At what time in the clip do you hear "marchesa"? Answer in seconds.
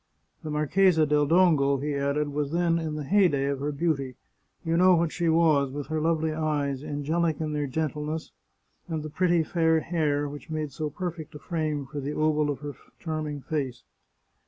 0.49-1.05